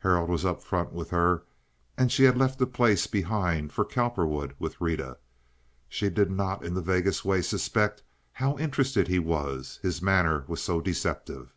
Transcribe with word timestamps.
Harold 0.00 0.28
was 0.28 0.44
up 0.44 0.58
in 0.58 0.64
front 0.64 0.92
with 0.92 1.08
her 1.08 1.44
and 1.96 2.12
she 2.12 2.24
had 2.24 2.36
left 2.36 2.60
a 2.60 2.66
place 2.66 3.06
behind 3.06 3.72
for 3.72 3.86
Cowperwood 3.86 4.54
with 4.58 4.78
Rita. 4.82 5.16
She 5.88 6.10
did 6.10 6.30
not 6.30 6.62
in 6.62 6.74
the 6.74 6.82
vaguest 6.82 7.24
way 7.24 7.40
suspect 7.40 8.02
how 8.34 8.58
interested 8.58 9.08
he 9.08 9.18
was—his 9.18 10.02
manner 10.02 10.44
was 10.46 10.60
so 10.62 10.82
deceptive. 10.82 11.54